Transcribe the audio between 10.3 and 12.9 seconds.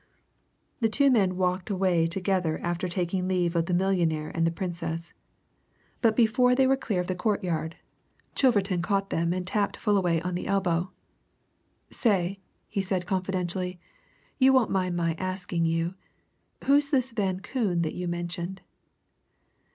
the elbow. "Say!" he